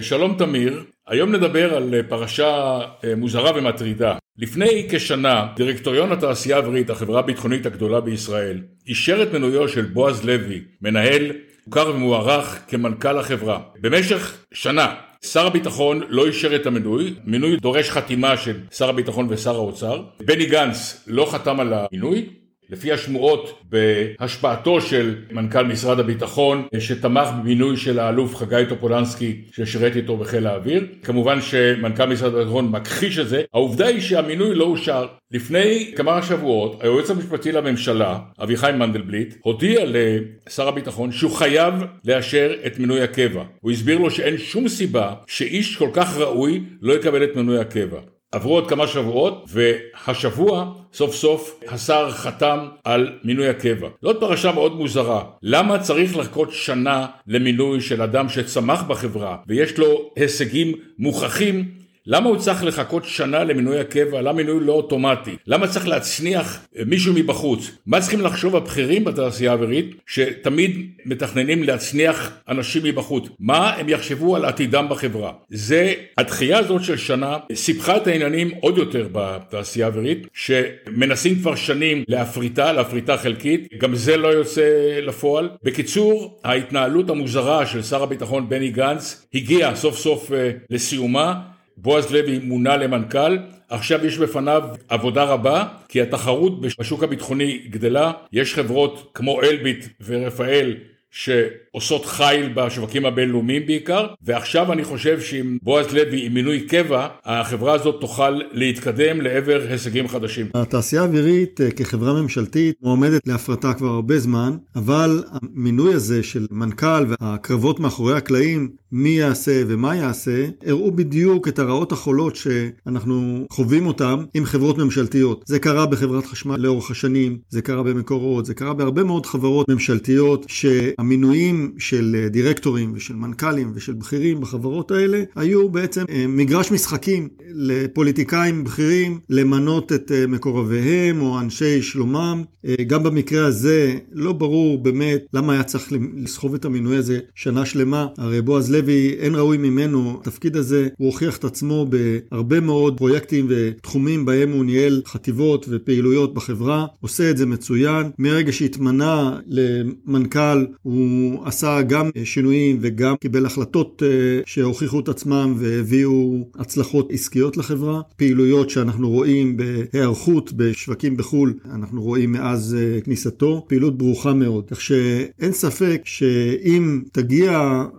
שלום 0.00 0.34
תמיר, 0.38 0.84
היום 1.06 1.32
נדבר 1.34 1.74
על 1.76 1.94
פרשה 2.08 2.80
אה, 3.04 3.14
מוזרה 3.16 3.58
ומטרידה. 3.58 4.16
לפני 4.38 4.86
כשנה, 4.90 5.46
דירקטוריון 5.56 6.12
התעשייה 6.12 6.56
האווירית, 6.56 6.90
החברה 6.90 7.18
הביטחונית 7.18 7.66
הגדולה 7.66 8.00
בישראל, 8.00 8.58
אישר 8.86 9.22
את 9.22 9.32
מינויו 9.32 9.68
של 9.68 9.84
בועז 9.84 10.24
לוי, 10.24 10.60
מנהל 10.82 11.32
מוכר 11.66 11.90
ומוערך 11.94 12.62
כמנכ"ל 12.68 13.18
החברה. 13.18 13.60
במשך 13.80 14.44
שנה 14.52 14.94
שר 15.24 15.46
הביטחון 15.46 16.00
לא 16.08 16.26
אישר 16.26 16.56
את 16.56 16.66
המינוי, 16.66 17.14
מינוי 17.24 17.56
דורש 17.56 17.90
חתימה 17.90 18.36
של 18.36 18.56
שר 18.70 18.88
הביטחון 18.88 19.26
ושר 19.30 19.54
האוצר, 19.54 20.02
בני 20.20 20.46
גנץ 20.46 21.04
לא 21.06 21.26
חתם 21.30 21.60
על 21.60 21.72
המינוי, 21.72 22.28
לפי 22.70 22.92
השמועות 22.92 23.62
בהשפעתו 23.70 24.80
של 24.80 25.14
מנכ"ל 25.30 25.62
משרד 25.62 26.00
הביטחון 26.00 26.66
שתמך 26.78 27.28
במינוי 27.38 27.76
של 27.76 27.98
האלוף 27.98 28.36
חגי 28.36 28.62
טופולנסקי 28.68 29.40
ששירת 29.52 29.96
איתו 29.96 30.16
בחיל 30.16 30.46
האוויר. 30.46 30.86
כמובן 31.02 31.40
שמנכ"ל 31.40 32.06
משרד 32.06 32.34
הביטחון 32.34 32.68
מכחיש 32.68 33.18
את 33.18 33.28
זה. 33.28 33.42
העובדה 33.54 33.86
היא 33.86 34.00
שהמינוי 34.00 34.54
לא 34.54 34.64
אושר. 34.64 35.06
לפני 35.30 35.92
כמה 35.96 36.22
שבועות 36.22 36.78
היועץ 36.82 37.10
המשפטי 37.10 37.52
לממשלה 37.52 38.18
אביחי 38.42 38.70
מנדלבליט 38.78 39.34
הודיע 39.42 39.80
לשר 39.86 40.68
הביטחון 40.68 41.12
שהוא 41.12 41.32
חייב 41.32 41.74
לאשר 42.04 42.52
את 42.66 42.78
מינוי 42.78 43.02
הקבע. 43.02 43.44
הוא 43.60 43.70
הסביר 43.70 43.98
לו 43.98 44.10
שאין 44.10 44.38
שום 44.38 44.68
סיבה 44.68 45.14
שאיש 45.26 45.76
כל 45.76 45.88
כך 45.92 46.16
ראוי 46.16 46.60
לא 46.82 46.92
יקבל 46.92 47.24
את 47.24 47.36
מינוי 47.36 47.58
הקבע. 47.58 48.00
עברו 48.32 48.54
עוד 48.54 48.68
כמה 48.68 48.86
שבועות 48.86 49.44
והשבוע 49.48 50.72
סוף 50.92 51.14
סוף 51.14 51.60
השר 51.68 52.10
חתם 52.10 52.58
על 52.84 53.18
מינוי 53.24 53.48
הקבע. 53.48 53.88
זאת 54.02 54.20
פרשה 54.20 54.52
מאוד 54.52 54.76
מוזרה. 54.76 55.24
למה 55.42 55.78
צריך 55.78 56.16
לחכות 56.16 56.52
שנה 56.52 57.06
למינוי 57.26 57.80
של 57.80 58.02
אדם 58.02 58.28
שצמח 58.28 58.82
בחברה 58.82 59.36
ויש 59.46 59.78
לו 59.78 60.10
הישגים 60.16 60.72
מוכחים 60.98 61.79
למה 62.06 62.28
הוא 62.28 62.36
צריך 62.36 62.64
לחכות 62.64 63.04
שנה 63.04 63.44
למינוי 63.44 63.80
הקבע? 63.80 64.20
למה 64.20 64.32
מינוי 64.32 64.64
לא 64.64 64.72
אוטומטי? 64.72 65.36
למה 65.46 65.68
צריך 65.68 65.88
להצניח 65.88 66.66
מישהו 66.86 67.14
מבחוץ? 67.14 67.70
מה 67.86 68.00
צריכים 68.00 68.20
לחשוב 68.20 68.56
הבכירים 68.56 69.04
בתעשייה 69.04 69.50
האווירית 69.50 69.94
שתמיד 70.06 70.90
מתכננים 71.06 71.62
להצניח 71.62 72.30
אנשים 72.48 72.84
מבחוץ? 72.84 73.28
מה 73.40 73.74
הם 73.74 73.88
יחשבו 73.88 74.36
על 74.36 74.44
עתידם 74.44 74.86
בחברה? 74.90 75.32
זה, 75.48 75.94
הדחייה 76.18 76.58
הזאת 76.58 76.84
של 76.84 76.96
שנה 76.96 77.38
סיפחה 77.54 77.96
את 77.96 78.06
העניינים 78.06 78.50
עוד 78.60 78.78
יותר 78.78 79.08
בתעשייה 79.12 79.86
האווירית 79.86 80.26
שמנסים 80.32 81.38
כבר 81.40 81.54
שנים 81.54 82.04
להפריטה, 82.08 82.72
להפריטה 82.72 83.16
חלקית, 83.16 83.68
גם 83.78 83.94
זה 83.94 84.16
לא 84.16 84.28
יוצא 84.28 84.98
לפועל. 85.02 85.48
בקיצור, 85.62 86.40
ההתנהלות 86.44 87.10
המוזרה 87.10 87.66
של 87.66 87.82
שר 87.82 88.02
הביטחון 88.02 88.48
בני 88.48 88.70
גנץ 88.70 89.26
הגיעה 89.34 89.76
סוף 89.76 89.98
סוף 89.98 90.32
אה, 90.32 90.50
לסיומה. 90.70 91.40
בועז 91.82 92.12
לוי 92.12 92.38
מונה 92.38 92.76
למנכ"ל, 92.76 93.36
עכשיו 93.68 94.06
יש 94.06 94.18
בפניו 94.18 94.62
עבודה 94.88 95.24
רבה, 95.24 95.64
כי 95.88 96.02
התחרות 96.02 96.60
בשוק 96.60 97.02
הביטחוני 97.02 97.58
גדלה, 97.70 98.12
יש 98.32 98.54
חברות 98.54 99.10
כמו 99.14 99.42
אלביט 99.42 99.86
ורפאל 100.06 100.74
שעושות 101.10 102.06
חיל 102.06 102.52
בשווקים 102.54 103.06
הבינלאומיים 103.06 103.66
בעיקר, 103.66 104.06
ועכשיו 104.22 104.72
אני 104.72 104.84
חושב 104.84 105.20
שעם 105.20 105.58
בועז 105.62 105.94
לוי 105.94 106.26
עם 106.26 106.34
מינוי 106.34 106.60
קבע, 106.60 107.08
החברה 107.24 107.74
הזאת 107.74 108.00
תוכל 108.00 108.40
להתקדם 108.52 109.20
לעבר 109.20 109.60
הישגים 109.70 110.08
חדשים. 110.08 110.46
התעשייה 110.54 111.02
האווירית 111.02 111.60
אה, 111.60 111.70
כחברה 111.70 112.22
ממשלתית 112.22 112.76
מועמדת 112.82 113.26
להפרטה 113.26 113.74
כבר 113.74 113.88
הרבה 113.88 114.18
זמן, 114.18 114.56
אבל 114.76 115.24
המינוי 115.32 115.94
הזה 115.94 116.22
של 116.22 116.46
מנכ"ל 116.50 117.06
והקרבות 117.08 117.80
מאחורי 117.80 118.16
הקלעים, 118.16 118.68
מי 118.92 119.08
יעשה 119.08 119.62
ומה 119.68 119.96
יעשה, 119.96 120.46
הראו 120.66 120.92
בדיוק 120.92 121.48
את 121.48 121.58
הרעות 121.58 121.92
החולות 121.92 122.36
שאנחנו 122.36 123.46
חווים 123.50 123.86
אותן 123.86 124.14
עם 124.34 124.44
חברות 124.44 124.78
ממשלתיות. 124.78 125.44
זה 125.46 125.58
קרה 125.58 125.86
בחברת 125.86 126.26
חשמל 126.26 126.56
לאורך 126.56 126.90
השנים, 126.90 127.38
זה 127.48 127.62
קרה 127.62 127.82
במקורות, 127.82 128.46
זה 128.46 128.54
קרה 128.54 128.74
בהרבה 128.74 129.04
מאוד 129.04 129.26
חברות 129.26 129.68
ממשלתיות 129.68 130.46
שהמינויים 130.48 131.72
של 131.78 132.16
אה, 132.18 132.28
דירקטורים 132.28 132.92
ושל 132.94 133.14
מנכ"לים 133.14 133.72
ושל 133.74 133.92
בכירים 133.92 134.40
בחברות 134.40 134.90
האלה 134.90 135.22
היו 135.36 135.68
בעצם 135.68 136.04
אה, 136.10 136.24
מגרש 136.28 136.72
משחקים 136.72 137.28
לפוליטיקאים 137.54 138.64
בכירים 138.64 139.18
למנות 139.28 139.92
את 139.92 140.12
אה, 140.12 140.26
מקורביהם 140.26 141.20
או 141.20 141.40
אנשי 141.40 141.82
שלומם. 141.82 142.42
גם 142.86 143.02
במקרה 143.02 143.46
הזה 143.46 143.94
לא 144.12 144.32
ברור 144.32 144.82
באמת 144.82 145.24
למה 145.32 145.52
היה 145.52 145.62
צריך 145.62 145.92
לסחוב 146.16 146.54
את 146.54 146.64
המינוי 146.64 146.96
הזה 146.96 147.18
שנה 147.34 147.66
שלמה. 147.66 148.06
הרי 148.18 148.42
בועז 148.42 148.70
לוי 148.80 149.14
אין 149.18 149.34
ראוי 149.34 149.56
ממנו 149.56 150.18
התפקיד 150.20 150.56
הזה. 150.56 150.88
הוא 150.98 151.06
הוכיח 151.06 151.36
את 151.36 151.44
עצמו 151.44 151.86
בהרבה 152.30 152.60
מאוד 152.60 152.98
פרויקטים 152.98 153.46
ותחומים 153.48 154.24
בהם 154.24 154.52
הוא 154.52 154.64
ניהל 154.64 155.02
חטיבות 155.06 155.66
ופעילויות 155.68 156.34
בחברה. 156.34 156.86
עושה 157.00 157.30
את 157.30 157.36
זה 157.36 157.46
מצוין. 157.46 158.10
מרגע 158.18 158.52
שהתמנה 158.52 159.38
למנכ"ל 159.46 160.66
הוא 160.82 161.46
עשה 161.46 161.82
גם 161.82 162.10
שינויים 162.24 162.78
וגם 162.80 163.16
קיבל 163.16 163.46
החלטות 163.46 164.02
אה, 164.06 164.08
שהוכיחו 164.46 165.00
את 165.00 165.08
עצמם 165.08 165.54
והביאו 165.58 166.48
הצלחות 166.58 167.12
עסקיות 167.12 167.56
לחברה. 167.56 168.00
פעילויות 168.16 168.70
שאנחנו 168.70 169.08
רואים 169.10 169.56
בהיערכות 169.56 170.52
בשווקים 170.52 171.16
בחו"ל, 171.16 171.54
אנחנו 171.74 172.02
רואים 172.02 172.32
מאז 172.32 172.76
אה, 172.78 173.00
כניסתו, 173.00 173.64
פעילות 173.68 173.98
ברוכה 173.98 174.34
מאוד. 174.34 174.64
כך 174.70 174.80
שאין 174.80 175.52
ספק 175.52 176.02
שאם 176.04 177.00
תגיע 177.12 177.50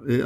אה, 0.10 0.26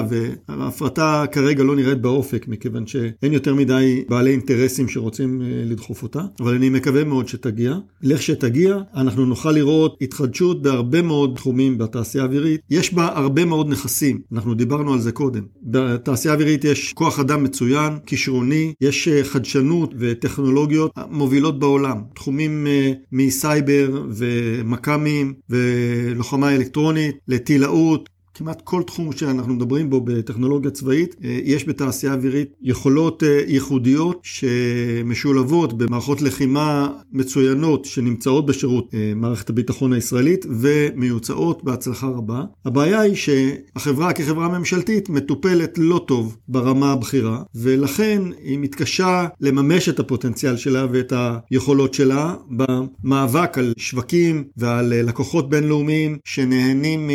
הפרטה, 0.00 0.52
וההפרטה 0.58 1.24
כרגע 1.32 1.64
לא 1.64 1.76
נראית 1.76 2.00
באופק, 2.00 2.48
מכיוון 2.48 2.86
שאין 2.86 3.32
יותר 3.32 3.54
מדי 3.54 4.04
בעלי 4.08 4.30
אינטרסים 4.30 4.88
שרוצים 4.88 5.42
לדחוף 5.44 6.02
אותה, 6.02 6.20
אבל 6.40 6.54
אני 6.54 6.68
מקווה 6.68 7.04
מאוד 7.04 7.28
שתגיע. 7.28 7.74
לכשתגיע, 8.02 8.78
אנחנו 8.94 9.26
נוכל 9.26 9.50
לראות 9.52 9.96
התחדשות 10.00 10.62
בהרבה 10.62 11.02
מאוד 11.02 11.32
תחומים 11.36 11.78
בתעשייה 11.78 12.24
האווירית. 12.24 12.60
יש 12.70 12.94
בה 12.94 13.08
הרבה 13.14 13.44
מאוד 13.44 13.68
נכסים, 13.68 14.20
אנחנו 14.32 14.54
דיברנו 14.54 14.92
על 14.92 15.00
זה 15.00 15.12
קודם. 15.12 15.42
בתעשייה 15.62 16.34
האווירית 16.34 16.64
יש 16.64 16.92
כוח 16.92 17.20
אדם 17.20 17.44
מצוין, 17.44 17.92
כישרוני, 18.06 18.72
יש 18.80 19.08
אה, 19.08 19.24
חדשנות 19.24 19.94
וטכנולוגיות 19.98 20.90
מובילות 21.10 21.58
בעולם. 21.58 22.02
תחומים 22.14 22.66
אה, 22.66 22.92
מסייבר 23.12 24.02
ומכ"מים 24.10 25.34
ולוחמה 25.50 26.54
אלקטרונית, 26.54 27.16
לטילאות, 27.28 28.08
כמעט 28.34 28.60
כל 28.64 28.82
תחום 28.82 29.12
שאנחנו 29.12 29.54
מדברים 29.54 29.90
בו 29.90 30.00
בטכנולוגיה 30.00 30.70
צבאית, 30.70 31.16
אה, 31.24 31.38
יש 31.44 31.68
בתעשייה 31.68 32.14
אווירית 32.14 32.54
יכולות 32.62 33.22
אה, 33.22 33.40
ייחודיות 33.46 34.20
שמשולבות 34.22 35.78
במערכות 35.78 36.22
לחימה 36.22 36.88
מצוינות 37.12 37.84
שנמצאות 37.84 38.46
בשירות 38.46 38.94
אה, 38.94 39.12
מערכת 39.16 39.50
הביטחון 39.50 39.92
הישראלית 39.92 40.46
ומיוצאות 40.60 41.64
בהצלחה 41.64 42.06
רבה. 42.06 42.42
הבעיה 42.64 43.00
היא 43.00 43.14
שהחברה 43.14 44.12
כחברה 44.12 44.58
ממשלתית 44.58 45.08
מטופלת 45.08 45.78
לא 45.78 46.04
טוב 46.06 46.36
ברמה 46.48 46.92
הבכירה, 46.92 47.42
ולכן 47.54 48.22
היא 48.42 48.58
מתקשה 48.58 49.26
לממש 49.40 49.88
את 49.88 50.00
הפוטנציאל 50.00 50.56
שלה 50.56 50.86
ואת 50.92 51.12
היכולות 51.50 51.94
שלה 51.94 52.34
במאבק 52.50 53.58
על 53.58 53.72
שווקים 53.76 54.44
ועל 54.56 54.92
לקוחות 55.02 55.50
בינלאומיים 55.50 56.18
שנהנים 56.24 57.06
מ... 57.06 57.10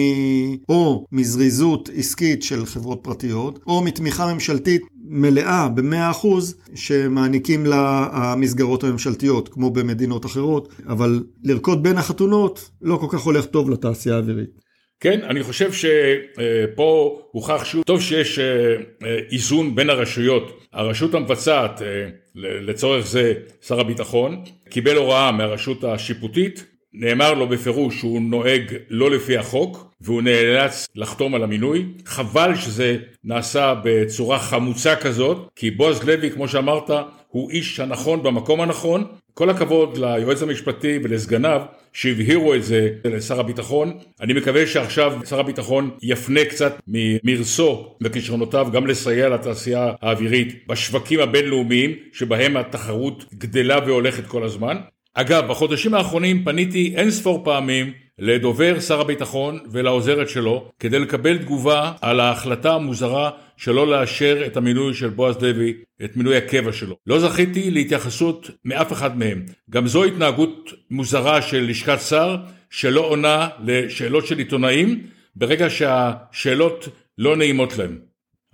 או 0.69 1.05
מזריזות 1.11 1.89
עסקית 1.95 2.43
של 2.43 2.65
חברות 2.65 2.99
פרטיות, 3.03 3.59
או 3.67 3.81
מתמיכה 3.83 4.33
ממשלתית 4.33 4.81
מלאה 5.09 5.69
ב-100% 5.69 6.27
שמעניקים 6.75 7.65
לה 7.65 8.09
המסגרות 8.11 8.83
הממשלתיות, 8.83 9.49
כמו 9.49 9.71
במדינות 9.71 10.25
אחרות, 10.25 10.73
אבל 10.87 11.23
לרקוד 11.43 11.83
בין 11.83 11.97
החתונות 11.97 12.69
לא 12.81 12.97
כל 12.97 13.07
כך 13.09 13.21
הולך 13.21 13.45
טוב 13.45 13.69
לתעשייה 13.69 14.15
האווירית. 14.15 14.69
כן, 14.99 15.19
אני 15.23 15.43
חושב 15.43 15.71
שפה 15.73 17.19
הוכח 17.31 17.65
שוב, 17.65 17.83
טוב 17.83 18.01
שיש 18.01 18.39
אה, 18.39 18.75
אה, 19.03 19.17
איזון 19.31 19.75
בין 19.75 19.89
הרשויות. 19.89 20.65
הרשות 20.73 21.13
המבצעת, 21.13 21.81
אה, 21.81 22.09
לצורך 22.35 23.07
זה 23.07 23.33
שר 23.67 23.79
הביטחון, 23.79 24.43
קיבל 24.69 24.95
הוראה 24.95 25.31
מהרשות 25.31 25.83
השיפוטית 25.83 26.65
נאמר 26.93 27.33
לו 27.33 27.49
בפירוש 27.49 27.99
שהוא 27.99 28.21
נוהג 28.21 28.73
לא 28.89 29.11
לפי 29.11 29.37
החוק 29.37 29.88
והוא 30.01 30.21
נאלץ 30.21 30.87
לחתום 30.95 31.35
על 31.35 31.43
המינוי. 31.43 31.85
חבל 32.05 32.55
שזה 32.55 32.97
נעשה 33.23 33.73
בצורה 33.83 34.39
חמוצה 34.39 34.95
כזאת, 34.95 35.49
כי 35.55 35.71
בועז 35.71 36.03
לוי, 36.03 36.31
כמו 36.31 36.47
שאמרת, 36.47 36.89
הוא 37.27 37.51
איש 37.51 37.79
הנכון 37.79 38.23
במקום 38.23 38.61
הנכון. 38.61 39.03
כל 39.33 39.49
הכבוד 39.49 39.97
ליועץ 39.97 40.43
המשפטי 40.43 40.99
ולסגניו 41.03 41.61
שהבהירו 41.93 42.55
את 42.55 42.63
זה 42.63 42.89
לשר 43.05 43.39
הביטחון. 43.39 43.97
אני 44.21 44.33
מקווה 44.33 44.67
שעכשיו 44.67 45.13
שר 45.25 45.39
הביטחון 45.39 45.89
יפנה 46.01 46.45
קצת 46.45 46.79
ממרסו 46.87 47.95
וכישרונותיו 48.03 48.67
גם 48.71 48.87
לסייע 48.87 49.29
לתעשייה 49.29 49.91
האווירית 50.01 50.67
בשווקים 50.67 51.19
הבינלאומיים 51.19 51.91
שבהם 52.13 52.57
התחרות 52.57 53.25
גדלה 53.33 53.79
והולכת 53.85 54.27
כל 54.27 54.43
הזמן. 54.43 54.77
אגב, 55.13 55.47
בחודשים 55.47 55.93
האחרונים 55.93 56.43
פניתי 56.43 56.93
אין 56.95 57.11
ספור 57.11 57.43
פעמים 57.43 57.91
לדובר 58.19 58.79
שר 58.79 59.01
הביטחון 59.01 59.59
ולעוזרת 59.71 60.29
שלו 60.29 60.71
כדי 60.79 60.99
לקבל 60.99 61.37
תגובה 61.37 61.91
על 62.01 62.19
ההחלטה 62.19 62.73
המוזרה 62.73 63.29
שלא 63.57 63.87
לאשר 63.87 64.43
את 64.45 64.57
המינוי 64.57 64.93
של 64.93 65.09
בועז 65.09 65.41
לוי, 65.41 65.73
את 66.03 66.17
מינוי 66.17 66.37
הקבע 66.37 66.71
שלו. 66.71 66.95
לא 67.07 67.19
זכיתי 67.19 67.71
להתייחסות 67.71 68.49
מאף 68.65 68.93
אחד 68.93 69.17
מהם. 69.17 69.45
גם 69.69 69.87
זו 69.87 70.03
התנהגות 70.03 70.73
מוזרה 70.91 71.41
של 71.41 71.65
לשכת 71.69 72.01
שר, 72.01 72.35
שלא 72.69 73.01
עונה 73.01 73.47
לשאלות 73.65 74.27
של 74.27 74.37
עיתונאים, 74.37 75.03
ברגע 75.35 75.69
שהשאלות 75.69 76.87
לא 77.17 77.37
נעימות 77.37 77.77
להם. 77.77 77.97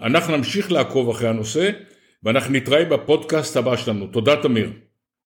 אנחנו 0.02 0.38
נמשיך 0.38 0.72
לעקוב 0.72 1.10
אחרי 1.10 1.30
הנושא, 1.30 1.70
ואנחנו 2.24 2.54
נתראה 2.54 2.86
בפודקאסט 2.86 3.58
הבא 3.58 3.78
שלנו. 3.78 4.08
תודה 4.08 4.36
תמיר. 4.36 4.70